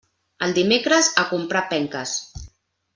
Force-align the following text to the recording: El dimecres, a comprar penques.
El 0.47 0.55
dimecres, 0.59 1.09
a 1.23 1.27
comprar 1.35 1.65
penques. 1.77 2.19